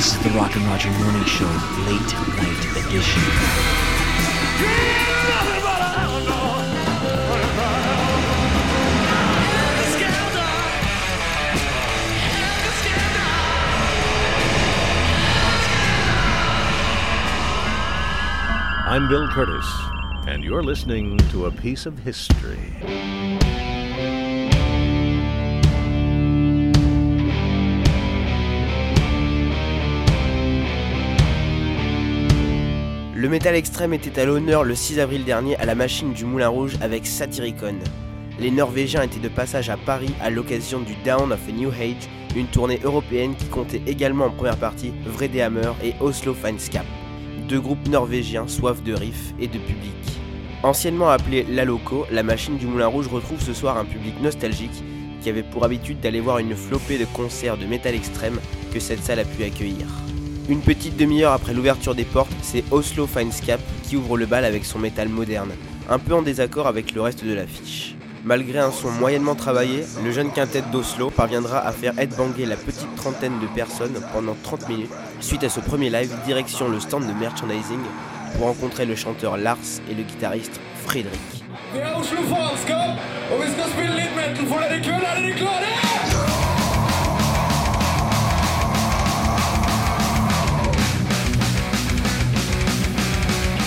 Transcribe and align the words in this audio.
This 0.00 0.16
is 0.16 0.22
the 0.22 0.30
Rock 0.30 0.56
and 0.56 0.64
Roger 0.64 0.90
Morning 0.92 1.24
Show, 1.26 1.44
late 1.44 2.00
night 2.38 2.86
edition. 2.86 3.22
I'm 18.86 19.06
Bill 19.10 19.28
Curtis, 19.28 19.66
and 20.26 20.42
you're 20.42 20.62
listening 20.62 21.18
to 21.28 21.44
a 21.44 21.50
piece 21.50 21.84
of 21.84 21.98
history. 21.98 23.39
Le 33.20 33.28
métal 33.28 33.54
extrême 33.54 33.92
était 33.92 34.18
à 34.18 34.24
l'honneur 34.24 34.64
le 34.64 34.74
6 34.74 34.98
avril 34.98 35.24
dernier 35.24 35.54
à 35.56 35.66
la 35.66 35.74
machine 35.74 36.14
du 36.14 36.24
Moulin 36.24 36.48
Rouge 36.48 36.78
avec 36.80 37.06
Satyricon. 37.06 37.74
Les 38.38 38.50
Norvégiens 38.50 39.02
étaient 39.02 39.20
de 39.20 39.28
passage 39.28 39.68
à 39.68 39.76
Paris 39.76 40.14
à 40.22 40.30
l'occasion 40.30 40.80
du 40.80 40.94
Down 41.04 41.30
of 41.30 41.46
a 41.46 41.52
New 41.52 41.68
Age, 41.68 42.08
une 42.34 42.46
tournée 42.46 42.80
européenne 42.82 43.34
qui 43.34 43.44
comptait 43.44 43.82
également 43.86 44.24
en 44.24 44.30
première 44.30 44.56
partie 44.56 44.94
Vredehammer 45.04 45.72
et 45.84 45.92
Oslo 46.00 46.32
Fineskap, 46.32 46.86
deux 47.46 47.60
groupes 47.60 47.86
norvégiens 47.88 48.48
soif 48.48 48.82
de 48.82 48.94
riffs 48.94 49.34
et 49.38 49.48
de 49.48 49.58
public. 49.58 49.92
Anciennement 50.62 51.10
appelée 51.10 51.44
La 51.46 51.66
Loco, 51.66 52.06
la 52.10 52.22
machine 52.22 52.56
du 52.56 52.64
Moulin 52.64 52.86
Rouge 52.86 53.08
retrouve 53.08 53.42
ce 53.42 53.52
soir 53.52 53.76
un 53.76 53.84
public 53.84 54.18
nostalgique 54.22 54.82
qui 55.20 55.28
avait 55.28 55.42
pour 55.42 55.64
habitude 55.64 56.00
d'aller 56.00 56.20
voir 56.20 56.38
une 56.38 56.56
flopée 56.56 56.96
de 56.96 57.04
concerts 57.04 57.58
de 57.58 57.66
métal 57.66 57.94
extrême 57.94 58.40
que 58.72 58.80
cette 58.80 59.04
salle 59.04 59.18
a 59.18 59.24
pu 59.24 59.44
accueillir. 59.44 59.88
Une 60.48 60.60
petite 60.60 60.96
demi-heure 60.96 61.32
après 61.32 61.52
l'ouverture 61.54 61.94
des 61.94 62.04
portes, 62.04 62.32
c'est 62.42 62.64
Oslo 62.70 63.06
Fineskap 63.06 63.60
qui 63.84 63.96
ouvre 63.96 64.16
le 64.16 64.26
bal 64.26 64.44
avec 64.44 64.64
son 64.64 64.78
métal 64.78 65.08
moderne, 65.08 65.52
un 65.88 65.98
peu 65.98 66.14
en 66.14 66.22
désaccord 66.22 66.66
avec 66.66 66.92
le 66.92 67.02
reste 67.02 67.24
de 67.24 67.32
l'affiche. 67.32 67.94
Malgré 68.24 68.58
un 68.58 68.70
son 68.70 68.90
moyennement 68.90 69.34
travaillé, 69.34 69.84
le 70.04 70.10
jeune 70.10 70.30
quintet 70.30 70.62
d'Oslo 70.72 71.10
parviendra 71.10 71.58
à 71.58 71.72
faire 71.72 71.98
headbanger 71.98 72.46
la 72.46 72.56
petite 72.56 72.94
trentaine 72.96 73.38
de 73.40 73.46
personnes 73.46 73.98
pendant 74.12 74.36
30 74.42 74.68
minutes. 74.68 74.90
Suite 75.20 75.44
à 75.44 75.48
ce 75.48 75.60
premier 75.60 75.88
live, 75.88 76.12
direction 76.26 76.68
le 76.68 76.80
stand 76.80 77.06
de 77.06 77.12
merchandising 77.12 77.80
pour 78.36 78.46
rencontrer 78.46 78.86
le 78.86 78.94
chanteur 78.94 79.36
Lars 79.36 79.56
et 79.90 79.94
le 79.94 80.02
guitariste 80.02 80.60
Frédéric. 80.84 81.18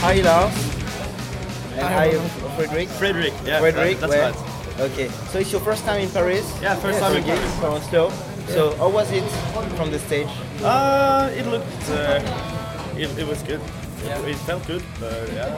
I 0.04 0.20
kveld. 0.20 0.24
Dere 0.24 0.24
klare? 0.24 0.24
Hi 0.24 0.24
Lars. 0.24 0.54
And 1.78 1.94
hi 1.94 2.10
Frédéric. 2.58 2.90
Frederick, 3.00 3.34
yeah, 3.46 3.60
Frederick, 3.60 4.00
that- 4.00 4.10
where- 4.10 4.32
that's 4.32 4.38
right. 4.38 4.92
Okay, 4.92 5.10
so 5.32 5.40
it's 5.40 5.52
your 5.52 5.62
first 5.62 5.86
time 5.86 6.02
in 6.02 6.10
Paris? 6.10 6.46
Yeah, 6.62 6.76
first 6.76 7.00
time 7.00 7.16
in 7.16 7.24
Okay, 7.24 7.36
Paris. 7.36 7.54
from 7.60 7.74
Oslo. 7.74 8.12
So 8.48 8.76
how 8.78 8.90
was 8.90 9.12
it 9.12 9.24
from 9.78 9.92
the 9.92 10.00
stage? 10.00 10.28
Uh, 10.64 11.30
it 11.38 11.46
looked, 11.48 11.90
uh, 11.90 12.20
it, 12.98 13.10
it 13.18 13.28
was 13.28 13.42
good. 13.44 13.62
It, 14.04 14.30
it 14.30 14.38
felt 14.46 14.66
good, 14.68 14.84
but 15.00 15.32
yeah. 15.34 15.58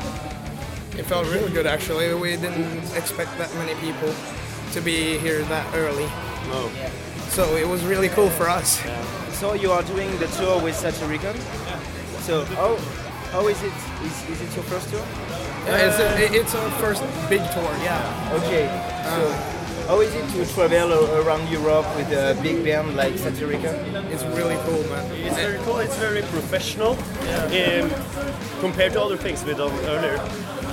It 0.97 1.05
felt 1.05 1.25
really 1.27 1.51
good 1.51 1.65
actually. 1.65 2.13
We 2.13 2.35
didn't 2.37 2.83
expect 2.95 3.37
that 3.37 3.53
many 3.55 3.73
people 3.75 4.13
to 4.73 4.81
be 4.81 5.17
here 5.17 5.41
that 5.43 5.65
early. 5.75 6.07
No. 6.49 6.69
So 7.29 7.55
it 7.55 7.67
was 7.67 7.83
really 7.83 8.09
cool 8.09 8.29
for 8.29 8.49
us. 8.49 8.79
So 9.39 9.53
you 9.53 9.71
are 9.71 9.83
doing 9.83 10.09
the 10.19 10.27
tour 10.37 10.61
with 10.61 10.75
Satyricon? 10.75 11.35
So 12.21 12.45
how, 12.55 12.77
how 13.35 13.47
is 13.47 13.61
it? 13.61 13.73
Is, 14.07 14.29
is 14.29 14.41
it 14.41 14.55
your 14.55 14.63
first 14.63 14.89
tour? 14.89 15.03
Yeah, 15.67 15.87
it's, 15.87 15.99
a, 15.99 16.39
it's 16.39 16.55
our 16.55 16.71
first 16.79 17.03
big 17.29 17.43
tour, 17.51 17.71
yeah. 17.83 18.39
Okay. 18.39 18.65
So 19.11 19.21
how 19.87 19.99
is 19.99 20.15
it 20.15 20.25
to 20.35 20.53
travel 20.53 20.93
around 21.19 21.51
Europe 21.51 21.85
with 21.97 22.09
a 22.13 22.39
big 22.41 22.63
band 22.63 22.95
like 22.95 23.15
Satyricon? 23.15 23.75
It's 24.09 24.23
really 24.39 24.55
cool, 24.65 24.81
man. 24.89 25.05
It's 25.11 25.35
very 25.35 25.59
cool, 25.65 25.79
it's 25.79 25.97
very 25.97 26.21
professional 26.21 26.93
um, 26.93 27.89
compared 28.61 28.93
to 28.93 29.01
other 29.01 29.17
things 29.17 29.43
we've 29.43 29.57
done 29.57 29.77
earlier. 29.83 30.17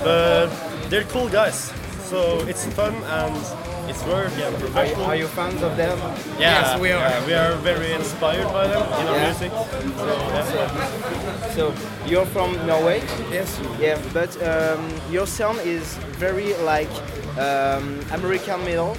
But 0.04 0.50
they're 0.88 1.08
cool 1.14 1.28
guys, 1.28 1.72
so 2.10 2.46
it's 2.46 2.64
fun 2.78 2.94
and 2.94 3.71
it's 3.88 4.04
work 4.06 4.32
and 4.32 4.43
Are 4.43 4.50
you, 4.50 4.56
professional. 4.59 5.04
are 5.06 5.16
you 5.16 5.26
fans 5.26 5.62
of 5.62 5.76
them? 5.76 5.98
yeah, 6.38 6.60
Yes, 6.60 6.81
we 6.81 6.93
are. 6.93 7.00
yeah, 7.09 7.26
we 7.26 7.34
are 7.34 7.54
very 7.56 7.93
inspired 7.93 8.50
by 8.53 8.66
them 8.66 8.82
in 9.00 9.06
our 9.09 9.16
Yeah. 9.16 9.25
music. 9.26 9.53
So, 9.97 10.06
yeah. 10.06 11.48
So 11.54 11.75
you're 12.06 12.26
from 12.26 12.54
Norway? 12.66 13.00
Yes. 13.31 13.60
Yeah, 13.81 13.98
but 14.12 14.31
um, 14.43 14.88
your 15.10 15.26
sound 15.26 15.59
is 15.60 15.97
very 16.19 16.54
like 16.65 16.91
um, 17.38 18.00
American 18.12 18.65
metal. 18.65 18.97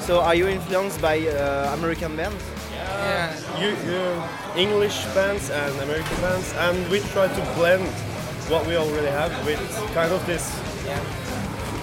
So 0.00 0.20
are 0.20 0.34
you 0.34 0.48
influenced 0.48 1.00
by 1.00 1.18
uh, 1.28 1.74
American 1.78 2.16
bands? 2.16 2.42
Yeah. 2.72 3.32
you, 3.60 3.68
you 3.86 4.22
English 4.56 5.04
bands 5.14 5.50
and 5.50 5.72
American 5.80 6.16
bands, 6.20 6.52
and 6.58 6.76
we 6.90 7.00
try 7.12 7.28
to 7.28 7.42
blend 7.56 7.86
what 8.48 8.66
we 8.66 8.76
already 8.76 9.06
have 9.08 9.30
with 9.46 9.60
kind 9.94 10.12
of 10.12 10.24
this, 10.26 10.44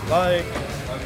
like 0.10 0.46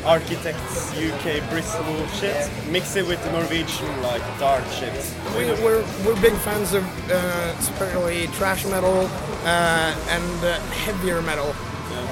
architects 0.05 0.91
UK 0.97 1.47
Bristol 1.49 2.07
shit, 2.07 2.49
mix 2.69 2.95
it 2.95 3.07
with 3.07 3.23
the 3.23 3.31
Norwegian 3.31 4.01
like 4.01 4.23
dark 4.39 4.65
shit. 4.71 4.93
We, 5.37 5.45
we're, 5.63 5.83
we're 6.05 6.19
big 6.21 6.33
fans 6.39 6.73
of 6.73 6.83
uh, 7.11 7.55
especially 7.59 8.27
thrash 8.27 8.65
metal 8.65 9.07
uh, 9.43 9.95
and 10.09 10.45
uh, 10.45 10.59
heavier 10.71 11.21
metal 11.21 11.55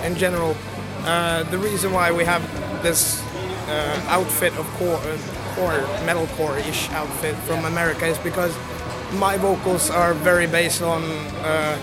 in 0.03 0.15
general. 0.15 0.55
Uh, 1.03 1.43
the 1.43 1.57
reason 1.57 1.91
why 1.93 2.11
we 2.11 2.23
have 2.23 2.41
this 2.83 3.23
uh, 3.67 4.05
outfit 4.07 4.53
of 4.57 4.65
core, 4.77 4.97
uh, 4.97 5.17
core 5.55 5.79
metalcore-ish 6.05 6.89
outfit 6.91 7.35
from 7.47 7.65
America 7.65 8.05
is 8.05 8.17
because 8.19 8.55
my 9.13 9.37
vocals 9.37 9.89
are 9.89 10.13
very 10.13 10.47
based 10.47 10.81
on 10.81 11.03
uh, 11.43 11.75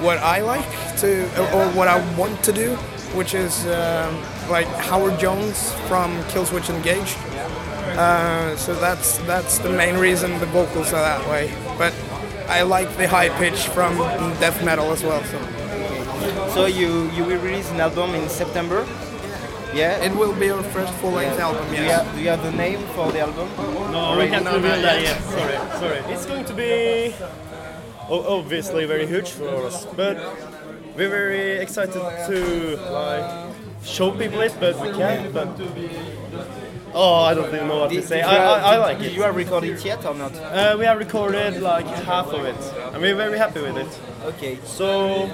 what 0.00 0.18
I 0.18 0.40
like 0.40 0.68
to 0.98 1.24
or 1.54 1.68
what 1.70 1.88
I 1.88 1.98
want 2.16 2.42
to 2.44 2.52
do, 2.52 2.76
which 3.14 3.34
is 3.34 3.66
um, 3.66 4.14
like 4.50 4.66
Howard 4.88 5.18
Jones 5.18 5.72
from 5.88 6.10
Killswitch 6.24 6.68
Engage. 6.70 7.16
Uh, 7.96 8.56
so 8.56 8.74
that's 8.74 9.18
that's 9.18 9.58
the 9.58 9.70
main 9.70 9.96
reason 9.96 10.38
the 10.40 10.46
vocals 10.46 10.92
are 10.92 11.02
that 11.02 11.28
way. 11.28 11.52
But 11.78 11.94
I 12.48 12.62
like 12.62 12.96
the 12.96 13.08
high 13.08 13.28
pitch 13.38 13.68
from 13.68 13.96
death 14.40 14.64
metal 14.64 14.90
as 14.92 15.02
well. 15.02 15.22
So 15.24 15.38
So 16.54 16.66
you 16.66 17.10
you 17.16 17.24
will 17.24 17.40
release 17.40 17.70
an 17.70 17.80
album 17.80 18.14
in 18.14 18.28
September? 18.28 18.86
Yeah. 19.74 20.04
it 20.06 20.14
will 20.14 20.32
be 20.32 20.50
our 20.50 20.62
first 20.62 20.92
full-length 20.94 21.40
album. 21.40 21.68
do, 21.68 21.82
you 21.82 21.90
have, 21.90 22.14
do 22.14 22.20
you 22.22 22.28
have 22.28 22.42
the 22.44 22.52
name 22.52 22.78
for 22.94 23.10
the 23.10 23.20
album? 23.20 23.48
No, 23.90 24.16
we 24.16 24.28
can't 24.28 24.46
reveal 24.46 24.80
that 24.82 25.02
yet. 25.02 25.02
yet. 25.02 25.22
Sorry, 25.22 25.56
sorry. 25.80 26.14
It's 26.14 26.26
going 26.26 26.44
to 26.44 26.54
be 26.54 27.12
obviously 28.08 28.86
very 28.86 29.06
huge 29.06 29.30
for 29.30 29.66
us, 29.66 29.84
but 29.96 30.16
we're 30.96 31.08
very 31.10 31.58
excited 31.58 31.92
to 31.92 32.76
like 32.90 33.54
show 33.84 34.10
people 34.12 34.40
it, 34.40 34.54
but 34.60 34.78
we 34.80 34.90
can't. 34.92 35.32
But 35.32 35.48
oh, 36.94 37.14
I 37.24 37.34
don't 37.34 37.52
even 37.54 37.68
know 37.68 37.80
what 37.80 37.90
to 37.90 38.02
say. 38.02 38.22
I, 38.22 38.36
I, 38.36 38.74
I 38.74 38.76
like 38.78 39.00
it. 39.00 39.12
you 39.12 39.22
have 39.22 39.36
recorded 39.36 39.70
it 39.78 39.84
yet 39.84 40.04
or 40.04 40.14
not? 40.14 40.34
Uh, 40.36 40.76
we 40.78 40.84
have 40.84 40.98
recorded 40.98 41.60
like 41.60 41.86
half 41.86 42.28
of 42.28 42.44
it, 42.44 42.56
and 42.92 43.02
we're 43.02 43.16
very 43.16 43.38
happy 43.38 43.60
with 43.60 43.76
it. 43.76 44.00
Okay. 44.24 44.58
So 44.64 45.26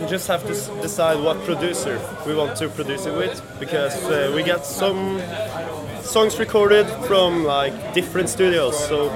we 0.00 0.06
just 0.08 0.28
have 0.28 0.42
to 0.44 0.50
s- 0.52 0.68
decide 0.82 1.22
what 1.22 1.42
producer 1.44 1.98
we 2.26 2.34
want 2.34 2.56
to 2.58 2.68
produce 2.68 3.06
it 3.06 3.14
with, 3.14 3.40
because 3.58 3.96
uh, 4.06 4.32
we 4.34 4.42
got 4.42 4.66
some 4.66 5.20
songs 6.02 6.38
recorded 6.38 6.86
from 7.06 7.44
like 7.44 7.94
different 7.94 8.28
studios. 8.28 8.76
So 8.88 9.08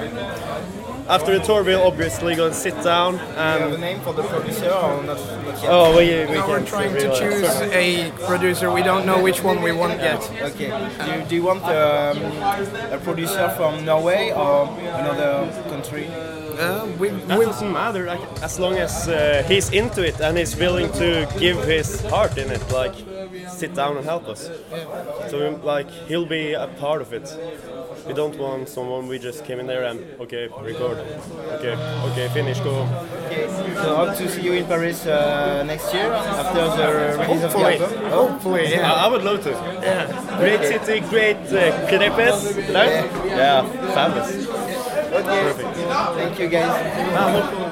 after 1.09 1.39
the 1.39 1.45
tour, 1.45 1.63
we'll 1.63 1.87
obviously 1.87 2.35
go 2.35 2.47
and 2.47 2.55
sit 2.55 2.75
down 2.83 3.13
Do 3.15 3.19
you 3.19 3.27
have 3.27 3.61
a 3.63 3.73
and 3.73 3.81
name 3.81 4.01
for 4.01 4.13
the 4.13 4.23
producer 4.23 4.71
or 4.71 5.03
not, 5.03 5.19
not 5.19 5.65
oh, 5.65 5.97
we, 5.97 6.07
we 6.27 6.35
Now 6.35 6.49
we're 6.49 6.65
trying 6.65 6.95
to 6.95 7.09
choose 7.19 7.43
that. 7.43 7.73
a 7.73 8.11
producer. 8.27 8.71
We 8.73 8.83
don't 8.83 9.07
know 9.07 9.23
which 9.23 9.43
one 9.43 9.63
we 9.63 9.73
want 9.73 10.01
yet. 10.01 10.23
Okay. 10.41 10.71
Do 11.05 11.13
you, 11.13 11.25
do 11.29 11.35
you 11.35 11.43
want 11.43 11.65
um, 11.65 12.19
a 12.93 12.99
producer 13.03 13.49
from 13.57 13.85
Norway 13.85 14.33
or 14.33 14.69
another 14.79 15.51
country? 15.69 16.07
Uh, 16.09 16.87
we, 16.99 17.09
That 17.09 17.39
we, 17.39 17.47
doesn't 17.47 17.73
matter, 17.73 18.07
like, 18.07 18.21
as 18.43 18.59
long 18.61 18.75
as 18.75 19.09
uh, 19.09 19.43
he's 19.49 19.71
into 19.71 20.07
it 20.07 20.21
and 20.21 20.37
he's 20.37 20.55
willing 20.55 20.93
to 20.93 21.27
give 21.39 21.65
his 21.65 22.03
heart 22.03 22.37
in 22.37 22.51
it, 22.51 22.63
like 22.71 22.95
sit 23.49 23.75
down 23.75 23.97
and 23.97 24.05
help 24.05 24.29
us. 24.29 24.51
So 25.29 25.61
like 25.65 25.91
he'll 25.91 26.27
be 26.27 26.53
a 26.53 26.67
part 26.79 27.01
of 27.03 27.13
it. 27.13 27.27
We 28.07 28.15
don't 28.15 28.37
want 28.39 28.69
someone 28.69 29.07
we 29.09 29.19
just 29.19 29.45
came 29.45 29.61
in 29.61 29.67
there 29.67 29.85
and 29.85 30.01
okay, 30.21 30.49
record, 30.61 30.99
okay, 31.57 31.75
okay, 32.11 32.29
finish, 32.35 32.59
go. 32.61 32.83
Okay. 33.27 33.47
So 33.75 33.97
hope 33.97 34.17
to 34.17 34.29
see 34.29 34.43
you 34.43 34.53
in 34.55 34.65
Paris 34.67 35.07
uh, 35.07 35.63
next 35.65 35.93
year 35.95 36.13
after 36.13 36.63
the 36.77 37.19
release 37.23 37.43
of 37.45 37.53
the 37.53 37.59
Hopefully. 37.59 37.79
album. 37.79 38.11
hopefully, 38.11 38.67
I, 38.67 38.71
yeah. 38.71 38.93
I 38.93 39.09
would 39.09 39.23
love 39.23 39.43
to. 39.45 39.51
Yeah. 39.51 40.39
Great 40.39 40.63
city, 40.63 41.01
great 41.09 41.37
uh, 41.37 41.87
Crepes, 41.89 42.45
right? 42.71 43.07
Yeah, 43.27 43.63
fabulous. 43.95 44.47
Perfect. 45.13 45.77
Thank 46.17 46.39
you 46.39 46.49
guys. 46.49 47.72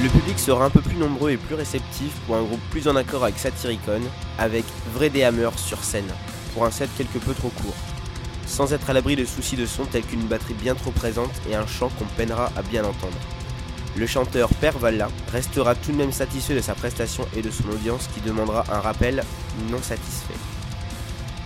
Le 0.00 0.08
public 0.10 0.38
sera 0.38 0.64
un 0.64 0.70
peu 0.70 0.80
plus 0.80 0.94
nombreux 0.94 1.32
et 1.32 1.36
plus 1.36 1.56
réceptif 1.56 2.12
pour 2.24 2.36
un 2.36 2.42
groupe 2.42 2.60
plus 2.70 2.86
en 2.86 2.94
accord 2.94 3.24
avec 3.24 3.36
Satyricon, 3.36 4.00
avec 4.38 4.64
Vrai 4.94 5.10
des 5.10 5.24
Hammer 5.24 5.50
sur 5.56 5.82
scène, 5.82 6.06
pour 6.54 6.64
un 6.64 6.70
set 6.70 6.88
quelque 6.96 7.18
peu 7.18 7.34
trop 7.34 7.48
court. 7.48 7.74
Sans 8.46 8.72
être 8.72 8.88
à 8.90 8.92
l'abri 8.92 9.16
de 9.16 9.24
soucis 9.24 9.56
de 9.56 9.66
son 9.66 9.86
tels 9.86 10.04
qu'une 10.04 10.28
batterie 10.28 10.54
bien 10.54 10.76
trop 10.76 10.92
présente 10.92 11.32
et 11.50 11.56
un 11.56 11.66
chant 11.66 11.88
qu'on 11.98 12.04
peinera 12.16 12.52
à 12.56 12.62
bien 12.62 12.84
entendre. 12.84 13.18
Le 13.96 14.06
chanteur 14.06 14.50
Per 14.60 14.70
Valla 14.78 15.08
restera 15.32 15.74
tout 15.74 15.90
de 15.90 15.96
même 15.96 16.12
satisfait 16.12 16.54
de 16.54 16.60
sa 16.60 16.74
prestation 16.74 17.26
et 17.36 17.42
de 17.42 17.50
son 17.50 17.68
audience 17.68 18.08
qui 18.14 18.20
demandera 18.20 18.64
un 18.72 18.78
rappel 18.78 19.24
non 19.68 19.82
satisfait. 19.82 20.38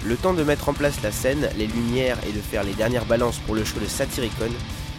Le 0.05 0.17
temps 0.17 0.35
de 0.35 0.43
mettre 0.43 0.69
en 0.69 0.75
place 0.75 1.01
la 1.03 1.11
scène, 1.11 1.49
les 1.57 1.69
lumières 1.69 2.19
et 2.29 2.33
de 2.33 2.41
faire 2.41 2.65
les 2.65 2.75
dernières 2.75 3.07
balances 3.07 3.39
pour 3.39 3.55
le 3.55 3.65
show 3.65 3.81
de 3.81 3.87
Satyricon, 3.87 4.51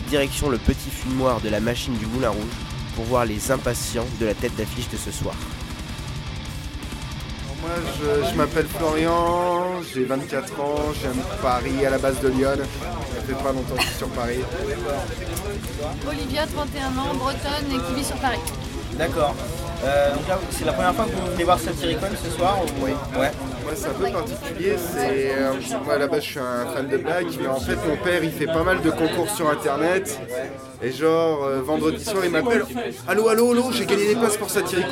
direction 0.10 0.50
le 0.50 0.58
petit 0.58 0.90
fumoir 0.90 1.40
de 1.40 1.50
la 1.50 1.60
machine 1.60 1.96
du 2.00 2.08
Moulin 2.08 2.32
Rouge 2.32 2.73
pour 2.96 3.06
voir 3.06 3.26
les 3.26 3.52
impatients 3.52 4.06
de 4.20 4.26
la 4.26 4.34
tête 4.34 4.56
d'affiche 4.56 4.90
de 4.90 4.98
ce 4.98 5.12
soir. 5.12 5.36
Moi, 7.62 7.72
je, 7.98 8.30
je 8.30 8.36
m'appelle 8.36 8.68
Florian, 8.68 9.82
j'ai 9.94 10.04
24 10.04 10.60
ans, 10.60 10.76
j'aime 11.02 11.22
Paris 11.42 11.86
à 11.86 11.90
la 11.92 11.98
base 11.98 12.20
de 12.20 12.28
Lyon. 12.28 12.56
Ça 12.58 13.22
fait 13.22 13.42
pas 13.42 13.52
longtemps 13.54 13.76
que 13.76 13.82
je 13.82 13.88
suis 13.88 13.98
sur 13.98 14.10
Paris. 14.10 14.40
Olivia, 16.10 16.46
31 16.46 16.88
ans, 16.98 17.14
bretonne 17.16 17.72
et 17.72 17.88
qui 17.88 17.96
vit 17.96 18.04
sur 18.04 18.18
Paris. 18.18 18.40
D'accord. 18.98 19.34
Euh, 19.86 20.14
donc 20.14 20.28
là, 20.28 20.40
c'est 20.52 20.66
la 20.66 20.74
première 20.74 20.94
fois 20.94 21.06
que 21.06 21.12
vous 21.12 21.32
venez 21.32 21.44
voir 21.44 21.60
Satyricon 21.60 22.08
ce 22.22 22.30
soir 22.32 22.58
Oui. 22.82 22.92
Ouais. 23.18 23.32
Moi, 23.64 23.74
c'est 23.76 23.88
un 23.88 23.94
peu 23.94 24.12
particulier. 24.12 24.76
C'est, 24.78 25.32
euh, 25.38 25.54
moi, 25.86 25.94
à 25.96 25.98
la 25.98 26.08
base, 26.08 26.24
je 26.24 26.30
suis 26.32 26.40
un 26.40 26.66
fan 26.74 26.88
de 26.88 26.98
blagues, 26.98 27.28
mais 27.42 27.48
en 27.48 27.60
fait, 27.60 27.78
mon 27.88 27.96
père, 27.98 28.24
il 28.24 28.32
fait 28.32 28.46
pas 28.46 28.64
mal 28.64 28.82
de 28.82 28.90
concours 28.92 29.30
sur 29.30 29.50
Internet. 29.50 30.20
Et 30.82 30.92
genre, 30.92 31.46
euh, 31.46 31.62
vendredi 31.62 32.04
soir, 32.04 32.24
il 32.26 32.32
m'appelle 32.32 32.66
Allô, 33.08 33.30
allô, 33.30 33.52
allô, 33.52 33.72
j'ai 33.72 33.86
gagné 33.86 34.08
des 34.08 34.16
places 34.16 34.36
pour 34.36 34.50
Satyricon. 34.50 34.90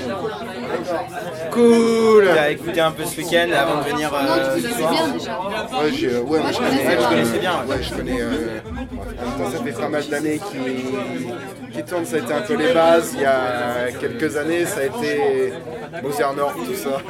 Cool 1.51 2.23
Tu 2.31 2.39
as 2.39 2.51
écouté 2.51 2.79
un 2.79 2.91
peu 2.91 3.03
ce 3.03 3.18
week-end 3.18 3.50
avant 3.53 3.81
de 3.81 3.89
venir 3.89 4.09
Non, 4.09 4.18
euh, 4.38 4.56
tu 4.56 4.62
ce 4.62 4.68
connaissais 4.68 4.79
soir 4.81 4.94
bien 4.94 5.07
déjà. 5.18 5.39
Ouais, 5.81 5.91
j'ai- 5.94 6.18
ouais, 6.18 6.39
moi, 6.39 6.51
je 6.51 6.57
connais, 6.57 6.88
Ouais, 6.88 6.97
je 7.01 7.07
connaissais 7.09 7.39
bien, 7.39 7.53
ouais. 7.68 7.75
Je 7.83 7.94
connais. 7.94 8.21
euh, 8.21 8.59
ça 9.51 9.63
fait 9.63 9.71
pas 9.81 9.89
mal 9.89 10.07
d'années 10.07 10.39
qui, 10.50 11.73
qui 11.73 11.83
tournent. 11.83 12.06
Ça 12.06 12.15
a 12.15 12.19
été 12.19 12.33
un 12.33 12.41
peu 12.41 12.56
les 12.56 12.73
bases. 12.73 13.12
Il 13.15 13.21
y 13.21 13.25
a 13.25 13.91
quelques 14.00 14.38
années, 14.38 14.65
ça 14.65 14.79
a 14.79 14.83
été 14.85 15.53
Mozart 16.03 16.33
Nord, 16.35 16.53
tout 16.53 16.73
ça. 16.73 17.01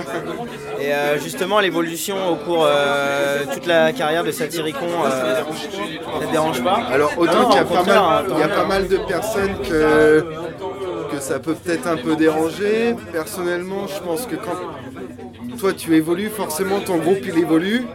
Et 0.80 0.94
euh, 0.94 1.20
justement, 1.20 1.60
l'évolution 1.60 2.32
au 2.32 2.36
cours 2.36 2.66
euh, 2.68 3.44
toute 3.54 3.66
la 3.66 3.94
carrière 3.94 4.24
de 4.24 4.32
Satyricon, 4.32 4.88
euh, 5.06 5.36
ça 5.36 6.26
te 6.26 6.32
dérange 6.32 6.64
pas? 6.64 6.82
Alors 6.92 7.12
autant 7.18 7.46
qu'il 7.46 7.56
y 7.56 7.60
a 7.60 7.64
au 7.64 7.68
pas 7.68 7.78
contraire, 7.78 8.04
hein, 8.04 8.24
mal, 8.24 8.32
il 8.32 8.40
y 8.40 8.44
a 8.44 8.48
pas 8.48 8.66
mal 8.66 8.88
de 8.88 8.98
personnes 8.98 9.56
que 9.68 10.26
que 11.12 11.20
ça 11.20 11.40
peut 11.40 11.54
peut-être 11.54 11.88
un 11.88 11.98
peu 11.98 12.16
déranger. 12.16 12.96
Personnellement, 13.12 13.88
je 13.88 14.00
pense 14.02 14.26
que 14.26 14.36
quand 14.36 15.58
toi 15.60 15.74
tu 15.74 15.96
évolues, 15.96 16.30
forcément 16.30 16.80
ton 16.80 16.98
groupe 16.98 17.20
il 17.24 17.38
évolue. 17.38 17.86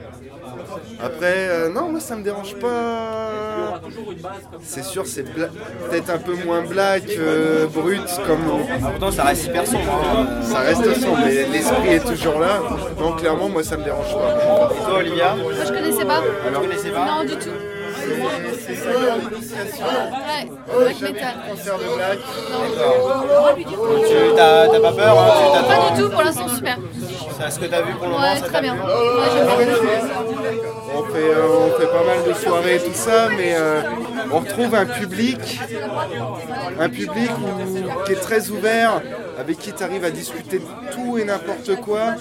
Après, 1.02 1.48
euh, 1.48 1.68
non, 1.68 1.90
moi 1.90 2.00
ça 2.00 2.16
me 2.16 2.22
dérange 2.22 2.54
pas. 2.56 3.30
C'est 4.62 4.84
sûr, 4.84 5.06
c'est 5.06 5.23
bla- 5.34 5.49
peut-être 5.90 6.11
un 6.11 6.19
peu 6.19 6.34
moins 6.44 6.62
black, 6.62 7.05
euh, 7.19 7.67
brut, 7.67 8.02
comme 8.26 8.61
Pourtant, 8.81 9.11
ça 9.12 9.25
reste 9.25 9.46
hyper 9.46 9.67
sombre. 9.67 10.00
hein. 10.17 10.26
ça 10.43 10.61
reste 10.61 11.00
sombre, 11.00 11.19
mais 11.25 11.44
l'esprit 11.52 11.88
est 11.94 12.05
toujours 12.05 12.38
là. 12.40 12.61
Donc 12.99 13.20
clairement, 13.20 13.49
moi 13.49 13.62
ça 13.62 13.76
me 13.76 13.84
dérange 13.84 14.12
pas. 14.12 14.70
Et 14.75 14.84
toi, 14.84 14.99
Olivia 14.99 15.34
Moi, 15.34 15.52
je 15.67 15.73
connaissais 15.73 16.05
pas. 16.05 16.20
Tu 16.52 16.58
connaissais 16.61 16.90
pas 16.90 17.05
Non, 17.06 17.25
du 17.25 17.37
tout. 17.37 17.50
C'est 18.67 18.75
ça 18.75 18.90
l'initiation. 19.31 19.87
Ouais, 19.87 20.84
black 20.84 21.00
metal. 21.00 21.34
Concert 21.50 21.78
de 21.78 21.94
black. 21.96 22.19
Tu 24.08 24.14
t'as 24.37 24.81
pas 24.81 24.93
peur 24.93 25.19
hein, 25.19 25.31
tu 25.38 25.67
Pas 25.67 25.90
du 25.96 26.02
tout, 26.02 26.11
pour 26.11 26.23
l'instant, 26.23 26.49
super. 26.49 26.76
C'est 27.38 27.50
ce 27.50 27.58
que 27.58 27.64
t'as 27.67 27.82
vu 27.82 27.93
pour 27.94 28.05
le 28.06 28.12
moment, 28.12 28.23
Ouais, 28.25 28.40
très 28.40 28.50
t'a 28.50 28.61
bien. 28.62 28.75
plu 28.75 28.82
Ouais, 28.82 29.28
j'aime 29.32 29.46
bien. 29.46 30.25
On 31.08 31.12
fait, 31.12 31.30
euh, 31.30 31.46
on 31.48 31.80
fait 31.80 31.86
pas 31.86 32.04
mal 32.04 32.24
de 32.26 32.32
soirées 32.34 32.76
et 32.76 32.80
tout 32.80 32.94
ça, 32.94 33.28
mais 33.36 33.54
euh, 33.54 33.82
on 34.32 34.38
retrouve 34.40 34.74
un 34.74 34.86
public, 34.86 35.60
un 36.80 36.88
public 36.88 37.30
qui 38.04 38.12
est 38.12 38.20
très 38.20 38.50
ouvert, 38.50 39.00
avec 39.38 39.58
qui 39.58 39.72
tu 39.72 39.82
arrives 39.82 40.04
à 40.04 40.10
discuter 40.10 40.58
de 40.58 40.64
tout 40.92 41.18
et 41.18 41.24
n'importe 41.24 41.76
quoi. 41.76 42.14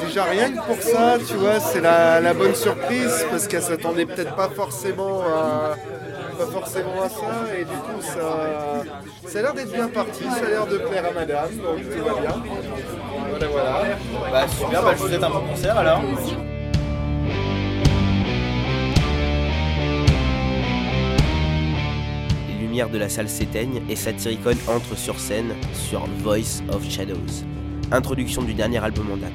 Déjà 0.00 0.24
rien 0.24 0.50
que 0.52 0.66
pour 0.66 0.82
ça, 0.82 1.18
tu 1.26 1.34
vois, 1.34 1.60
c'est 1.60 1.80
la, 1.80 2.20
la 2.20 2.34
bonne 2.34 2.54
surprise 2.54 3.26
parce 3.30 3.46
qu'elle 3.46 3.62
s'attendait 3.62 4.06
peut-être 4.06 4.34
pas 4.34 4.48
forcément 4.48 5.20
à 5.22 5.74
pas 6.38 6.46
forcément 6.46 7.02
à 7.02 7.08
ça 7.10 7.54
et 7.58 7.64
du 7.64 7.76
coup 7.76 8.00
ça, 8.00 8.82
ça 9.26 9.38
a 9.38 9.42
l'air 9.42 9.52
d'être 9.54 9.72
bien 9.72 9.88
parti, 9.88 10.24
ça 10.24 10.46
a 10.46 10.48
l'air 10.48 10.66
de 10.66 10.78
plaire 10.78 11.04
à 11.10 11.12
madame, 11.12 11.50
donc 11.56 11.78
tout 11.78 12.04
va 12.04 12.20
bien. 12.20 12.42
Voilà 13.30 13.46
voilà. 13.48 13.80
Bah 14.32 14.46
super, 14.48 14.82
bah, 14.82 14.92
je 14.96 15.02
vous 15.02 15.08
souhaite 15.08 15.22
un 15.22 15.30
bon 15.30 15.40
concert 15.40 15.76
alors. 15.76 16.00
De 22.72 22.96
la 22.96 23.10
salle 23.10 23.28
s'éteignent 23.28 23.82
et 23.90 23.96
Satyricon 23.96 24.56
entre 24.66 24.96
sur 24.96 25.20
scène 25.20 25.52
sur 25.74 26.06
Voice 26.22 26.62
of 26.72 26.82
Shadows, 26.88 27.44
introduction 27.90 28.40
du 28.40 28.54
dernier 28.54 28.82
album 28.82 29.10
en 29.12 29.18
date. 29.18 29.30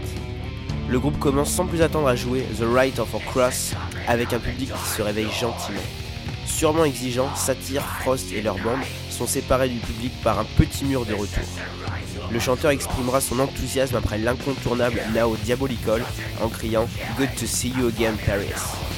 Le 0.89 1.00
groupe 1.00 1.19
commence 1.19 1.51
sans 1.51 1.68
plus 1.68 1.84
attendre 1.84 2.07
à 2.07 2.16
jouer 2.16 2.44
The 2.57 2.63
Right 2.63 2.98
of 2.98 3.13
a 3.13 3.19
Cross 3.19 3.75
avec 4.07 4.34
un 4.34 4.39
public 4.39 4.72
qui 4.74 4.89
se 4.89 5.04
réveille 5.04 5.30
gentiment. 5.39 5.78
Sûrement 6.48 6.86
exigeant, 6.86 7.30
Satyr, 7.36 7.84
Frost 8.01 8.34
et 8.34 8.42
leur 8.42 8.56
bande 8.56 8.81
sont 9.12 9.28
séparés 9.28 9.69
du 9.69 9.80
public 9.80 10.12
par 10.24 10.40
un 10.40 10.45
petit 10.57 10.83
mur 10.86 11.06
de 11.06 11.13
retour. 11.13 11.44
Le 12.31 12.40
chanteur 12.40 12.72
exprimera 12.72 13.22
son 13.22 13.40
enthousiasme 13.40 13.98
après 13.98 14.18
l'incontournable 14.18 15.00
Now 15.13 15.36
Diabolical 15.44 16.01
en 16.42 16.50
criant 16.50 16.90
Good 17.19 17.35
to 17.35 17.45
see 17.45 17.71
you 17.78 17.88
again 17.88 18.16
Paris. 18.26 18.96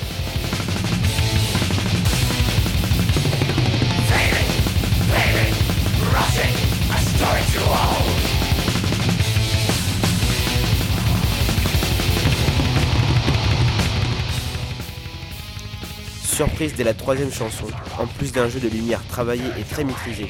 Surprise 16.39 16.73
dès 16.77 16.85
la 16.85 16.93
troisième 16.93 17.33
chanson, 17.33 17.65
en 17.97 18.07
plus 18.07 18.31
d'un 18.31 18.47
jeu 18.47 18.61
de 18.61 18.69
lumière 18.69 19.01
travaillé 19.09 19.43
et 19.59 19.63
très 19.63 19.83
maîtrisé, 19.83 20.29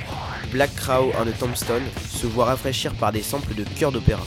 Black 0.51 0.73
Crow 0.73 1.11
and 1.15 1.25
the 1.25 1.37
Tombstone 1.37 1.83
se 2.11 2.25
voit 2.25 2.45
rafraîchir 2.45 2.95
par 2.95 3.11
des 3.11 3.21
samples 3.21 3.53
de 3.53 3.63
chœurs 3.63 3.91
d'opéra. 3.91 4.25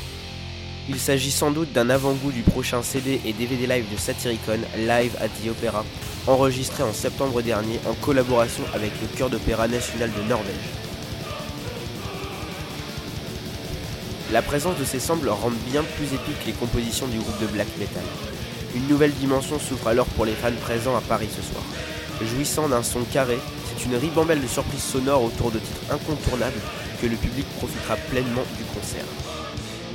Il 0.88 1.00
s'agit 1.00 1.32
sans 1.32 1.50
doute 1.50 1.72
d'un 1.72 1.90
avant-goût 1.90 2.30
du 2.30 2.42
prochain 2.42 2.84
CD 2.84 3.20
et 3.26 3.32
DVD 3.32 3.66
live 3.66 3.92
de 3.92 3.96
Satyricon, 3.96 4.60
Live 4.76 5.16
at 5.20 5.26
the 5.26 5.48
Opera, 5.50 5.84
enregistré 6.28 6.84
en 6.84 6.92
septembre 6.92 7.42
dernier 7.42 7.80
en 7.90 7.94
collaboration 7.94 8.62
avec 8.74 8.92
le 9.00 9.08
chœur 9.18 9.28
d'opéra 9.28 9.66
national 9.66 10.12
de 10.12 10.28
Norvège. 10.28 10.54
La 14.30 14.42
présence 14.42 14.78
de 14.78 14.84
ces 14.84 15.00
samples 15.00 15.30
rend 15.30 15.50
bien 15.68 15.82
plus 15.96 16.14
épiques 16.14 16.46
les 16.46 16.52
compositions 16.52 17.08
du 17.08 17.18
groupe 17.18 17.40
de 17.40 17.46
black 17.48 17.76
metal. 17.76 18.04
Une 18.74 18.88
nouvelle 18.88 19.12
dimension 19.12 19.58
s'ouvre 19.58 19.88
alors 19.88 20.06
pour 20.06 20.24
les 20.24 20.32
fans 20.32 20.50
présents 20.62 20.96
à 20.96 21.02
Paris 21.02 21.28
ce 21.28 21.42
soir. 21.42 21.62
Jouissant 22.24 22.68
d'un 22.68 22.82
son 22.82 23.02
carré, 23.02 23.38
c'est 23.66 23.84
une 23.84 23.96
ribambelle 23.96 24.40
de 24.40 24.46
surprises 24.46 24.82
sonores 24.82 25.24
autour 25.24 25.50
de 25.50 25.58
titres 25.58 25.92
incontournables 25.92 26.60
que 27.00 27.06
le 27.06 27.16
public 27.16 27.46
profitera 27.58 27.96
pleinement 27.96 28.44
du 28.56 28.64
concert. 28.64 29.04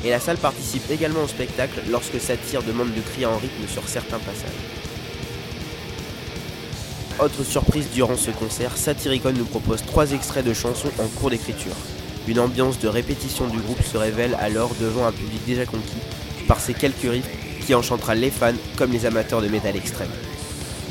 Et 0.05 0.12
la 0.12 0.19
salle 0.19 0.38
participe 0.38 0.91
également 0.91 1.24
au 1.24 1.27
spectacle 1.27 1.81
lorsque 1.89 2.19
Satyr 2.19 2.62
demande 2.62 2.93
de 2.93 3.01
crier 3.01 3.25
en 3.25 3.38
rythme 3.38 3.67
sur 3.67 3.88
certains 3.88 4.19
passages. 4.19 4.51
Autre 7.19 7.43
surprise 7.43 7.88
durant 7.91 8.15
ce 8.15 8.29
concert, 8.29 8.77
Satyricon 8.77 9.34
nous 9.34 9.46
propose 9.46 9.84
trois 9.84 10.12
extraits 10.12 10.46
de 10.46 10.53
chansons 10.53 10.91
en 11.00 11.07
cours 11.19 11.31
d'écriture. 11.31 11.74
Une 12.27 12.39
ambiance 12.39 12.77
de 12.77 12.88
répétition 12.88 13.48
du 13.48 13.57
groupe 13.57 13.81
se 13.81 13.98
révèle 13.98 14.38
alors 14.39 14.69
devant 14.79 15.07
un 15.07 15.12
public 15.12 15.41
déjà 15.48 15.65
conquis 15.65 15.98
par 16.48 16.60
ces 16.60 16.75
quelques 16.75 17.10
riffs 17.10 17.46
qui 17.67 17.75
enchantera 17.75 18.15
les 18.15 18.31
fans 18.31 18.53
comme 18.77 18.93
les 18.93 19.05
amateurs 19.05 19.41
de 19.41 19.50
métal 19.50 19.75
extrême. 19.75 20.07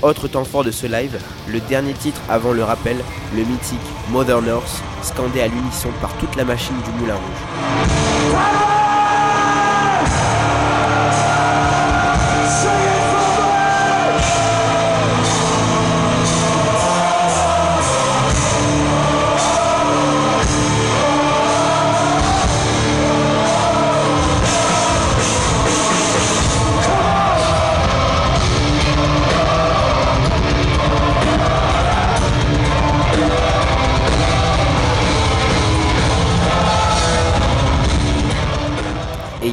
Autre 0.02 0.28
temps 0.28 0.44
fort 0.44 0.62
de 0.62 0.70
ce 0.70 0.86
live, 0.86 1.18
le 1.48 1.58
dernier 1.60 1.94
titre 1.94 2.20
avant 2.28 2.52
le 2.52 2.62
rappel, 2.62 2.98
le 3.34 3.44
mythique 3.44 3.78
Mother 4.10 4.42
North, 4.42 4.82
scandé 5.02 5.40
à 5.40 5.48
l'unisson 5.48 5.88
par 6.02 6.12
toute 6.18 6.36
la 6.36 6.44
machine 6.44 6.76
du 6.84 7.00
Moulin 7.00 7.14
Rouge. 7.14 8.15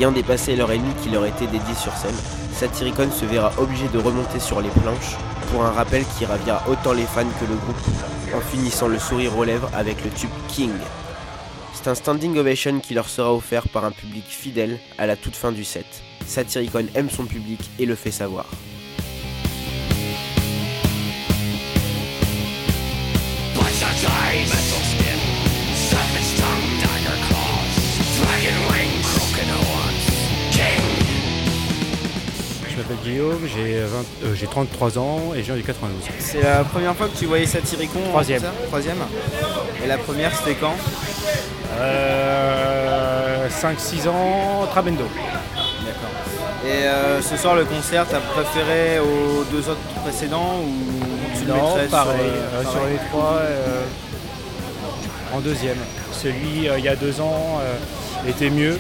Ayant 0.04 0.12
dépassé 0.12 0.58
leur 0.58 0.70
ennemi 0.70 0.94
qui 1.02 1.08
leur 1.08 1.26
était 1.26 1.48
dédié 1.48 1.74
sur 1.76 1.94
scène, 1.94 2.12
Satyricon 2.52 3.10
se 3.10 3.24
verra 3.24 3.54
obligé 3.58 3.88
de 3.88 4.00
remonter 4.00 4.38
sur 4.42 4.60
les 4.60 4.68
planches 4.68 5.16
pour 5.50 5.64
un 5.64 5.72
rappel 5.72 6.04
qui 6.18 6.26
ravira 6.26 6.62
autant 6.68 6.92
les 6.92 7.06
fans 7.06 7.24
que 7.40 7.46
le 7.46 7.56
groupe, 7.56 8.36
en 8.36 8.42
finissant 8.42 8.90
le 8.90 9.00
sourire 9.00 9.38
aux 9.38 9.46
lèvres 9.46 9.70
avec 9.74 10.04
le 10.04 10.10
tube 10.10 10.30
King. 10.50 10.74
C'est 11.74 11.88
un 11.88 11.96
standing 11.96 12.36
ovation 12.36 12.82
qui 12.82 12.94
leur 12.94 13.08
sera 13.08 13.34
offert 13.34 13.70
par 13.70 13.86
un 13.86 13.92
public 13.92 14.26
fidèle 14.28 14.78
à 14.98 15.06
la 15.06 15.16
toute 15.16 15.38
fin 15.38 15.54
du 15.54 15.64
set. 15.64 15.86
Satyricon 16.28 16.88
aime 16.96 17.10
son 17.10 17.24
public 17.24 17.62
et 17.80 17.86
le 17.86 17.96
fait 17.96 18.12
savoir. 18.12 18.48
Guillaume, 33.14 33.42
j'ai 33.46 33.80
20 33.82 33.98
euh, 34.24 34.34
j'ai 34.34 34.48
33 34.48 34.98
ans 34.98 35.20
et 35.36 35.42
viens 35.42 35.56
du 35.56 35.62
92. 35.62 36.02
C'est 36.18 36.42
la 36.42 36.64
première 36.64 36.96
fois 36.96 37.08
que 37.08 37.16
tu 37.16 37.28
voyais 37.28 37.46
Satyricon 37.46 38.00
en 38.08 38.10
Troisième. 38.10 38.42
Troisième. 38.68 38.98
Et 39.84 39.88
la 39.88 40.00
première, 40.00 40.36
c'était 40.36 40.56
quand 40.56 40.74
Euh, 41.80 43.48
5-6 43.50 44.08
ans, 44.10 44.66
Trabendo. 44.72 45.04
D'accord. 45.04 46.10
Et 46.66 46.86
euh, 46.88 47.22
ce 47.22 47.38
soir, 47.38 47.56
le 47.56 47.66
concert, 47.66 48.08
t'as 48.10 48.20
préféré 48.20 49.00
aux 49.00 49.44
deux 49.52 49.70
autres 49.70 49.80
précédents 50.04 50.62
ou 50.66 51.40
tu 51.40 51.46
Non, 51.46 51.76
pareil, 51.90 51.90
sur, 51.90 52.00
euh, 52.00 52.62
euh, 52.62 52.62
sur 52.64 52.74
pareil 52.74 52.94
les 52.94 53.10
trois, 53.10 53.38
euh, 53.42 53.84
en 55.36 55.40
deuxième. 55.40 55.78
Celui 56.14 56.68
euh, 56.68 56.80
il 56.80 56.86
y 56.86 56.88
a 56.90 56.96
deux 56.96 57.22
ans 57.22 57.60
euh, 57.62 58.30
était 58.30 58.50
mieux. 58.50 58.80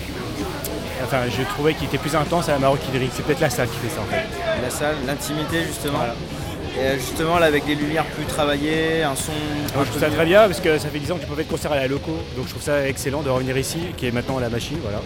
Enfin, 1.03 1.21
je 1.29 1.43
trouvais 1.43 1.73
qu'il 1.73 1.85
était 1.85 1.97
plus 1.97 2.15
intense 2.15 2.49
à 2.49 2.53
la 2.53 2.59
maroquinerie. 2.59 3.09
C'est 3.13 3.25
peut-être 3.25 3.41
la 3.41 3.49
salle 3.49 3.67
qui 3.67 3.77
fait 3.77 3.89
ça 3.89 4.01
en 4.01 4.05
fait. 4.05 4.23
La 4.61 4.69
salle, 4.69 4.95
l'intimité 5.05 5.63
justement. 5.67 5.97
Voilà. 5.97 6.15
Et 6.75 6.79
euh, 6.79 6.97
justement, 6.97 7.37
là, 7.37 7.45
avec 7.45 7.65
des 7.65 7.75
lumières 7.75 8.05
plus 8.05 8.25
travaillées, 8.25 9.03
un 9.03 9.15
son. 9.15 9.31
Moi, 9.75 9.83
je 9.85 9.89
trouve 9.89 10.01
ça 10.01 10.09
très 10.09 10.25
bien 10.25 10.47
parce 10.47 10.59
que 10.59 10.77
ça 10.79 10.87
fait 10.89 10.99
10 10.99 11.11
ans 11.11 11.15
que 11.15 11.21
j'ai 11.21 11.27
pas 11.27 11.35
fait 11.35 11.43
de 11.43 11.49
concert 11.49 11.71
à 11.71 11.75
la 11.75 11.87
loco. 11.87 12.11
Donc 12.35 12.45
je 12.45 12.49
trouve 12.49 12.63
ça 12.63 12.87
excellent 12.87 13.21
de 13.21 13.29
revenir 13.29 13.55
ici, 13.57 13.79
qui 13.95 14.07
est 14.07 14.11
maintenant 14.11 14.37
à 14.37 14.41
la 14.41 14.49
machine. 14.49 14.77
Voilà. 14.81 14.99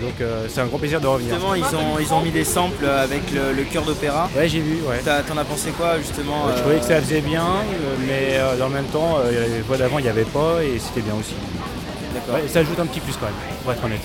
Donc 0.00 0.20
euh, 0.20 0.46
c'est 0.48 0.60
un 0.60 0.66
grand 0.66 0.78
plaisir 0.78 1.00
de 1.00 1.06
revenir. 1.06 1.32
Justement, 1.32 1.54
ils 1.54 1.64
ont, 1.64 1.98
ils 1.98 2.12
ont 2.12 2.20
mis 2.20 2.30
des 2.30 2.44
samples 2.44 2.86
avec 2.86 3.22
le, 3.32 3.52
le 3.52 3.62
chœur 3.64 3.82
d'opéra. 3.84 4.28
Ouais, 4.36 4.48
j'ai 4.48 4.60
vu, 4.60 4.78
ouais. 4.86 5.00
T'en 5.26 5.38
as 5.38 5.44
pensé 5.44 5.70
quoi 5.70 5.98
justement 5.98 6.48
Je 6.48 6.52
euh, 6.52 6.60
trouvais 6.60 6.78
que 6.78 6.84
ça 6.84 7.00
faisait 7.00 7.22
bien, 7.22 7.46
mais 8.06 8.36
euh, 8.36 8.56
dans 8.58 8.68
le 8.68 8.74
même 8.74 8.86
temps, 8.86 9.18
les 9.30 9.62
voix 9.62 9.78
d'avant, 9.78 9.98
il 9.98 10.02
n'y 10.02 10.10
avait 10.10 10.24
pas 10.24 10.62
et 10.62 10.78
c'était 10.78 11.00
bien 11.00 11.14
aussi. 11.14 11.34
D'accord. 12.14 12.34
Ouais, 12.34 12.48
ça 12.48 12.58
ajoute 12.60 12.78
un 12.78 12.86
petit 12.86 13.00
plus 13.00 13.14
quand 13.14 13.26
même, 13.26 13.34
pour 13.62 13.72
être 13.72 13.84
honnête. 13.84 14.00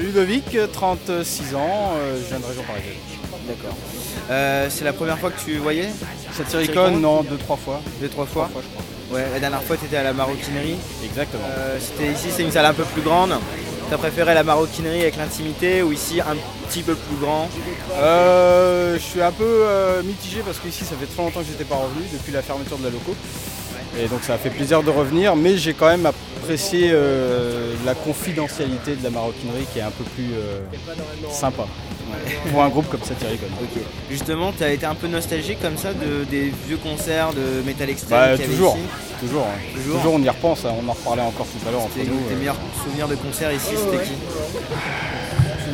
Ludovic, 0.00 0.56
36 0.72 1.54
ans, 1.54 1.92
euh, 1.94 2.18
je 2.20 2.28
viens 2.28 2.38
de 2.40 2.44
région 2.46 2.62
parisienne. 2.62 2.94
D'accord. 3.46 3.76
Euh, 4.30 4.68
c'est 4.70 4.84
la 4.84 4.92
première 4.92 5.18
fois 5.18 5.30
que 5.30 5.40
tu 5.40 5.56
voyais 5.58 5.88
Satyricon, 6.32 6.92
non, 6.92 7.22
deux, 7.22 7.36
trois 7.36 7.56
fois. 7.56 7.80
Deux, 8.00 8.08
trois 8.08 8.24
fois 8.26 8.48
Trois 8.50 8.62
fois, 8.62 8.62
je 8.64 8.68
crois. 8.74 9.18
Ouais, 9.18 9.26
la 9.32 9.40
dernière 9.40 9.62
fois, 9.62 9.76
tu 9.76 9.84
étais 9.86 9.96
à 9.96 10.02
la 10.04 10.12
maroquinerie. 10.12 10.76
Exactement. 11.04 11.42
Euh, 11.58 11.78
C'était 11.80 12.12
ici, 12.12 12.28
c'est 12.34 12.42
une 12.42 12.50
salle 12.52 12.66
un 12.66 12.72
peu 12.74 12.84
plus 12.84 13.02
grande. 13.02 13.34
T'as 13.90 13.98
préféré 13.98 14.34
la 14.34 14.44
maroquinerie 14.44 15.02
avec 15.02 15.16
l'intimité 15.16 15.82
ou 15.82 15.92
ici 15.92 16.20
un 16.20 16.36
petit 16.68 16.82
peu 16.82 16.94
plus 16.94 17.16
grand 17.16 17.48
Euh, 17.98 18.94
je 18.94 19.02
suis 19.02 19.20
un 19.20 19.32
peu 19.32 19.44
euh, 19.44 20.02
mitigé 20.04 20.42
parce 20.46 20.60
qu'ici 20.60 20.84
ça 20.84 20.94
fait 20.98 21.06
trop 21.12 21.24
longtemps 21.24 21.40
que 21.40 21.46
j'étais 21.46 21.64
pas 21.64 21.74
revenu 21.74 22.04
depuis 22.12 22.32
la 22.32 22.40
fermeture 22.42 22.78
de 22.78 22.84
la 22.84 22.90
loco. 22.90 23.16
Et 24.00 24.06
donc 24.06 24.22
ça 24.22 24.34
a 24.34 24.38
fait 24.38 24.50
plaisir 24.50 24.84
de 24.84 24.90
revenir, 24.90 25.34
mais 25.34 25.56
j'ai 25.56 25.74
quand 25.74 25.88
même 25.88 26.08
apprécié 26.50 26.90
euh, 26.92 27.74
la 27.86 27.94
confidentialité 27.94 28.96
de 28.96 29.04
la 29.04 29.10
maroquinerie 29.10 29.66
qui 29.72 29.78
est 29.78 29.82
un 29.82 29.92
peu 29.92 30.02
plus 30.02 30.30
euh, 30.34 30.58
sympa 31.30 31.64
pour 32.50 32.60
un 32.64 32.68
groupe 32.68 32.88
comme 32.90 33.02
Satyricon. 33.04 33.46
Ok. 33.62 33.80
Justement, 34.10 34.50
tu 34.50 34.64
as 34.64 34.72
été 34.72 34.84
un 34.84 34.96
peu 34.96 35.06
nostalgique 35.06 35.60
comme 35.62 35.76
ça 35.76 35.92
de, 35.92 36.24
des 36.28 36.52
vieux 36.66 36.78
concerts 36.78 37.32
de 37.34 37.64
métal 37.64 37.88
extrême 37.88 38.18
Bah, 38.18 38.30
qu'il 38.32 38.40
y 38.40 38.44
avait 38.48 38.52
toujours, 38.56 38.76
ici 38.76 39.14
toujours, 39.20 39.42
hein. 39.46 39.60
Toujours. 39.76 39.96
toujours, 39.98 40.14
on 40.14 40.22
y 40.24 40.28
repense, 40.28 40.64
hein. 40.64 40.72
on 40.84 40.88
en 40.88 40.92
reparlait 40.92 41.22
encore 41.22 41.46
tout 41.46 41.68
à 41.68 41.70
l'heure 41.70 41.82
entre 41.82 41.98
nous. 41.98 42.04
tes 42.04 42.34
euh. 42.34 42.38
meilleurs 42.38 42.56
souvenirs 42.82 43.06
de 43.06 43.14
concerts 43.14 43.52
ici, 43.52 43.70
c'était 43.76 44.04
qui 44.04 44.12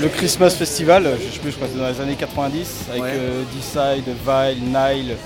Le 0.03 0.09
Christmas 0.09 0.51
Festival, 0.51 1.09
je 1.19 1.33
sais 1.33 1.39
plus, 1.39 1.53
je 1.53 1.57
crois 1.57 1.69
que 1.69 1.73
c'était 1.73 1.85
dans 1.87 1.91
les 1.91 2.01
années 2.03 2.17
90, 2.17 2.69
avec 2.91 3.03
Ouais. 3.03 3.11
euh, 3.15 3.43
D-Side, 3.55 4.05
Vile, 4.27 4.63
Nile, 4.63 5.17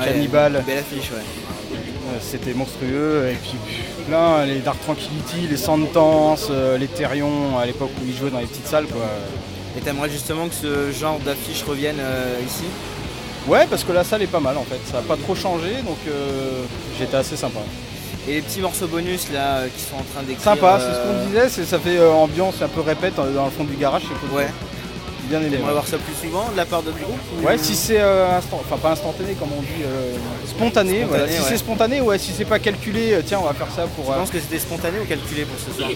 Ouais, 0.00 0.06
Cannibal. 0.06 0.64
Belle 0.66 0.78
affiche, 0.78 1.10
ouais. 1.12 1.22
C'était 2.20 2.52
monstrueux. 2.52 3.28
Et 3.30 3.36
puis 3.36 3.56
plein, 4.06 4.44
les 4.44 4.60
Dark 4.60 4.80
Tranquility, 4.82 5.48
les 5.50 5.56
Sentence, 5.56 6.48
euh, 6.50 6.78
les 6.78 6.88
Therion, 6.88 7.58
à 7.58 7.66
l'époque 7.66 7.90
où 8.00 8.06
ils 8.06 8.16
jouaient 8.16 8.30
dans 8.30 8.40
les 8.40 8.46
petites 8.46 8.66
salles. 8.66 8.86
Quoi. 8.86 9.02
Et 9.76 9.80
t'aimerais 9.80 10.10
justement 10.10 10.48
que 10.48 10.54
ce 10.54 10.92
genre 10.92 11.18
d'affiche 11.24 11.62
revienne 11.62 11.98
euh, 12.00 12.36
ici? 12.46 12.64
Ouais, 13.48 13.66
parce 13.68 13.82
que 13.84 13.92
la 13.92 14.04
salle 14.04 14.22
est 14.22 14.26
pas 14.26 14.40
mal 14.40 14.56
en 14.56 14.64
fait. 14.64 14.78
Ça 14.86 14.98
n'a 14.98 15.02
pas 15.02 15.16
trop 15.16 15.34
changé, 15.34 15.70
donc 15.84 15.98
euh, 16.06 16.62
j'étais 16.98 17.16
assez 17.16 17.36
sympa. 17.36 17.60
Et 18.28 18.34
les 18.34 18.42
petits 18.42 18.60
morceaux 18.60 18.86
bonus 18.86 19.32
là 19.32 19.62
qui 19.74 19.82
sont 19.82 19.96
en 19.96 20.04
train 20.14 20.22
d'écrire. 20.22 20.44
Sympa, 20.44 20.78
c'est 20.78 20.94
ce 20.94 21.00
qu'on 21.00 21.26
disait, 21.26 21.64
ça 21.64 21.78
fait 21.78 21.98
euh, 21.98 22.12
ambiance 22.12 22.62
un 22.62 22.68
peu 22.68 22.80
répète 22.80 23.16
dans 23.16 23.44
le 23.44 23.50
fond 23.50 23.64
du 23.64 23.74
garage. 23.76 24.02
c'est 24.02 24.28
cool. 24.28 24.38
Ouais. 24.38 24.48
Bien 25.28 25.40
aimé. 25.40 25.58
Ouais. 25.64 25.72
voir 25.72 25.86
ça 25.86 25.96
plus 25.98 26.14
souvent 26.14 26.50
de 26.50 26.56
la 26.56 26.64
part 26.64 26.82
d'autres 26.82 26.98
groupes 26.98 27.18
ou- 27.40 27.46
Ouais, 27.46 27.56
si 27.56 27.74
c'est 27.76 28.00
euh, 28.00 28.36
instant, 28.36 28.60
enfin 28.64 28.76
pas 28.76 28.90
instantané 28.92 29.32
comme 29.34 29.50
on 29.56 29.62
dit, 29.62 29.82
euh, 29.84 30.14
spontané. 30.46 31.04
voilà. 31.04 31.28
Si 31.28 31.38
ouais. 31.40 31.46
c'est 31.48 31.56
spontané, 31.56 32.00
ouais, 32.00 32.18
si 32.18 32.32
c'est 32.36 32.44
pas 32.44 32.58
calculé, 32.58 33.12
euh, 33.14 33.22
tiens, 33.24 33.38
on 33.40 33.46
va 33.46 33.54
faire 33.54 33.68
ça 33.74 33.82
pour. 33.94 34.04
Tu 34.06 34.10
euh, 34.10 34.14
penses 34.16 34.30
que 34.30 34.40
c'était 34.40 34.58
spontané 34.58 34.98
ou 35.00 35.04
calculé 35.06 35.44
pour 35.44 35.58
ce 35.58 35.72
soir 35.78 35.88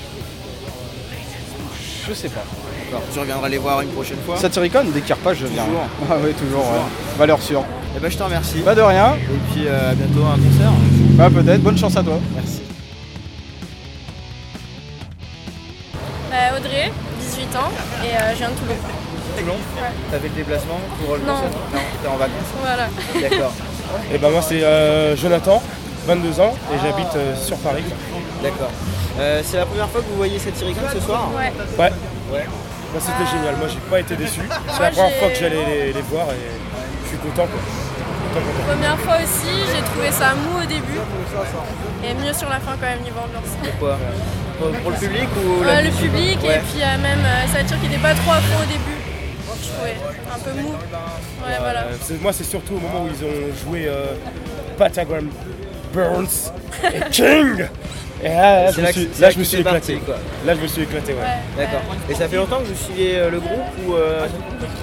Je 2.09 2.15
sais 2.15 2.29
pas. 2.29 2.45
D'accord. 2.85 3.03
Tu 3.13 3.19
reviendras 3.19 3.49
les 3.49 3.59
voir 3.59 3.81
une 3.81 3.89
prochaine 3.89 4.19
fois 4.25 4.37
Satyricon, 4.37 4.85
dès 4.95 5.01
qu'il 5.01 5.13
repart, 5.13 5.35
je 5.35 5.47
viens. 5.47 5.65
Toujours. 5.65 5.87
Ah 6.11 6.15
oui, 6.25 6.33
toujours, 6.35 6.61
ouais. 6.61 7.19
Valeur 7.19 7.43
sûre. 7.43 7.65
Eh 7.97 7.99
ben 8.01 8.11
je 8.11 8.17
te 8.17 8.23
remercie. 8.23 8.59
Pas 8.59 8.75
de 8.77 8.83
rien. 8.83 9.17
Et 9.17 9.53
puis 9.53 9.67
euh, 9.67 9.91
à 9.91 9.95
bientôt 9.95 10.23
à 10.25 10.35
un 10.35 10.37
concert. 10.37 10.71
Bah 11.13 11.31
peut-être, 11.31 11.63
bonne 11.63 11.79
chance 11.79 11.97
à 11.97 12.03
toi. 12.03 12.19
Merci. 12.35 12.61
Bah, 16.31 16.57
Audrey, 16.59 16.93
18 17.21 17.57
ans, 17.57 17.71
et 18.05 18.15
euh, 18.17 18.33
je 18.33 18.39
viens 18.39 18.51
de 18.51 18.55
Toulon. 19.39 19.55
Toulon 19.55 19.83
Ouais. 19.83 19.91
T'as 20.11 20.19
fait 20.19 20.29
le 20.29 20.35
déplacement 20.35 20.81
pour 21.05 21.15
le 21.17 21.21
Non. 21.23 21.35
concert 21.35 21.51
Non, 21.75 21.81
t'es 22.03 22.09
en 22.09 22.17
vacances 22.17 22.53
Voilà. 22.61 22.87
D'accord. 23.21 23.53
Et 24.13 24.19
ben 24.19 24.31
moi 24.31 24.43
c'est 24.43 24.63
euh, 24.63 25.17
Jonathan, 25.17 25.63
22 26.07 26.41
ans 26.41 26.55
et 26.75 26.79
j'habite 26.83 27.15
euh, 27.17 27.37
sur 27.37 27.57
Paris. 27.59 27.85
D'accord. 28.43 28.71
Euh, 29.19 29.41
c'est 29.45 29.57
la 29.59 29.67
première 29.67 29.89
fois 29.89 30.01
que 30.03 30.07
vous 30.09 30.17
voyez 30.17 30.39
Satyricon 30.39 30.81
ce 30.93 31.01
soir 31.01 31.31
Ouais. 31.37 31.53
Ouais. 31.79 31.93
Ouais. 32.33 32.45
Bah, 32.93 33.01
c'était 33.01 33.31
génial, 33.31 33.57
moi 33.57 33.69
j'ai 33.69 33.79
pas 33.91 34.01
été 34.01 34.17
déçu. 34.17 34.41
C'est 34.75 34.83
la 34.83 34.91
première 34.91 35.17
fois 35.17 35.29
que 35.29 35.35
j'allais 35.37 35.65
les, 35.67 35.93
les 35.93 36.03
voir 36.03 36.27
et 36.31 36.43
je 37.05 37.09
suis 37.09 37.19
content 37.19 37.47
quoi. 37.47 37.61
Content, 38.35 38.47
content. 38.47 38.67
Première 38.75 38.99
fois 38.99 39.17
aussi, 39.23 39.53
j'ai 39.73 39.83
trouvé 39.83 40.11
ça 40.11 40.35
mou 40.35 40.63
au 40.63 40.67
début, 40.67 41.01
et 42.05 42.15
mieux 42.15 42.35
sur 42.35 42.49
la 42.51 42.61
fin 42.61 42.73
quand 42.81 42.87
même 42.87 43.01
niveau 43.03 43.21
ambiance. 43.25 43.49
Pourquoi? 43.63 43.97
Pour, 44.59 44.69
pour 44.83 44.91
le 44.91 44.97
public 44.97 45.29
ou 45.39 45.65
Ouais, 45.65 45.83
le 45.83 45.91
public, 45.91 46.39
Ouais. 46.43 46.57
et 46.57 46.59
puis 46.69 46.81
même 46.81 47.25
Satyr 47.53 47.79
qui 47.81 47.89
n'était 47.89 48.03
pas 48.03 48.15
trop 48.15 48.33
à 48.33 48.41
fond 48.41 48.63
au 48.63 48.67
début. 48.67 48.96
Je 49.67 49.73
trouvais 49.73 49.97
un 50.35 50.39
peu 50.39 50.61
mou. 50.63 50.69
Ouais, 50.73 51.57
voilà. 51.59 51.81
Euh, 51.81 52.15
moi 52.21 52.33
c'est 52.33 52.45
surtout 52.45 52.75
au 52.75 52.79
moment 52.81 53.05
où 53.05 53.09
ils 53.09 53.25
ont 53.25 53.55
joué 53.69 53.87
euh, 53.89 54.07
Patagram 54.79 55.29
Burns 55.93 56.53
et 56.85 57.01
King 57.11 57.67
Et 58.23 58.29
là, 58.29 58.71
je 58.71 58.81
me 58.81 58.87
suis, 58.93 59.09
c'est 59.13 59.21
là, 59.21 59.29
là 59.29 59.31
je 59.31 59.39
me 59.39 59.43
que 59.43 59.49
suis 59.49 59.57
t'es 59.59 59.63
parti, 59.65 59.93
éclaté. 59.93 60.07
quoi. 60.07 60.15
Là 60.47 60.55
je 60.55 60.61
me 60.61 60.67
suis 60.67 60.83
éclaté 60.83 61.13
ouais. 61.13 61.19
Ouais. 61.21 61.65
D'accord. 61.65 61.81
Et 62.09 62.15
ça 62.15 62.29
fait 62.29 62.37
longtemps 62.37 62.59
que 62.61 62.65
vous 62.65 62.75
suivez 62.85 63.19
euh, 63.19 63.31
le 63.31 63.41
groupe 63.41 63.61
ou 63.87 63.95
euh, 63.95 64.27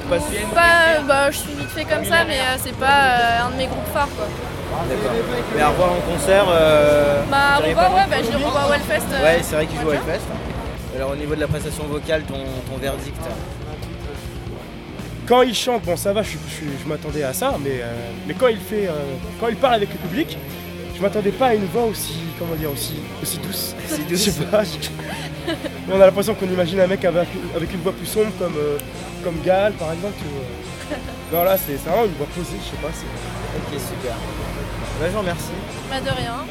pas 0.09 0.17
Pas, 0.53 1.01
bah, 1.07 1.31
je 1.31 1.37
suis 1.37 1.53
vite 1.53 1.69
fait 1.69 1.85
comme 1.85 2.05
ça, 2.05 2.23
mais 2.27 2.37
euh, 2.37 2.57
c'est 2.63 2.75
pas 2.75 2.85
euh, 2.85 3.47
un 3.47 3.51
de 3.51 3.55
mes 3.57 3.67
groupes 3.67 3.87
phares 3.93 4.09
quoi. 4.15 4.27
D'accord. 4.89 5.11
Mais 5.55 5.61
à 5.61 5.69
revoir 5.69 5.91
en 5.93 6.11
concert. 6.11 6.45
Euh, 6.49 7.21
Bah, 7.29 7.37
arrives 7.57 7.77
revoir, 7.77 7.93
ouais, 7.95 8.01
bah, 8.09 8.17
je 8.23 8.29
les 8.29 8.43
revois 8.43 8.61
euh, 8.71 9.23
Ouais, 9.23 9.39
c'est 9.43 9.55
vrai 9.55 9.65
qu'il 9.67 9.79
joue 9.79 9.89
à. 9.89 9.93
Hellfest. 9.95 10.25
Alors 10.95 11.11
au 11.11 11.15
niveau 11.15 11.33
de 11.35 11.41
la 11.41 11.47
prestation 11.47 11.83
vocale, 11.85 12.21
ton, 12.23 12.35
ton 12.69 12.77
verdict 12.79 13.17
Quand 15.27 15.41
il 15.41 15.55
chante, 15.55 15.83
bon 15.83 15.95
ça 15.95 16.11
va, 16.13 16.21
je, 16.21 16.31
je- 16.31 16.83
je 16.83 16.87
m'attendais 16.87 17.23
à 17.23 17.33
ça, 17.33 17.55
mais, 17.63 17.79
euh, 17.81 17.93
mais 18.27 18.33
quand 18.33 18.47
il 18.47 18.57
fait, 18.59 18.87
euh, 18.87 18.91
quand 19.39 19.47
il 19.47 19.55
parle 19.55 19.75
avec 19.75 19.89
le 19.89 19.95
public, 19.97 20.37
je 20.95 21.01
m'attendais 21.01 21.31
pas 21.31 21.47
à 21.47 21.53
une 21.55 21.65
voix 21.65 21.85
aussi, 21.85 22.15
comment 22.37 22.55
dire, 22.55 22.71
aussi, 22.71 22.95
aussi 23.21 23.37
douce. 23.37 23.73
Aussi 23.89 24.01
Je 24.03 24.09
douce. 24.09 24.21
sais 24.21 24.45
pas. 24.45 24.63
On 25.91 25.99
a 25.99 26.05
l'impression 26.05 26.35
qu'on 26.35 26.47
imagine 26.47 26.79
un 26.81 26.87
mec 26.87 27.03
avec, 27.05 27.27
avec 27.55 27.73
une 27.73 27.79
voix 27.81 27.93
plus 27.93 28.05
sombre 28.05 28.31
comme, 28.37 28.55
euh, 28.57 28.77
comme 29.23 29.35
Gal 29.43 29.73
par 29.73 29.91
exemple. 29.93 30.15
ou, 30.25 30.39
euh. 30.39 30.95
Non 31.33 31.43
là 31.43 31.57
c'est 31.57 31.75
vraiment 31.87 32.05
une 32.05 32.11
voix 32.13 32.27
posée, 32.35 32.57
je 32.59 32.69
sais 32.71 32.81
pas. 32.81 32.89
Ok, 32.89 33.79
super. 33.79 34.15
Bah, 34.99 35.05
je 35.07 35.11
vous 35.11 35.19
remercie. 35.19 35.51
Bah, 35.89 35.99
de 36.01 36.15
rien. 36.15 36.45